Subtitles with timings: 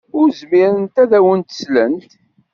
[0.19, 2.09] Ur zmirent ad awent-slent.